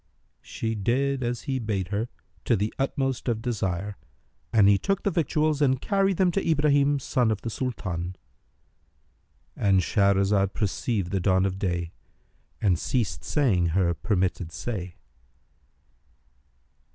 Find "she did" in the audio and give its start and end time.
0.41-1.21